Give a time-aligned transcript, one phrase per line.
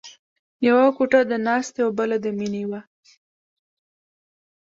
[0.67, 2.81] یوه کوټه د ناستې او بله د مینې وه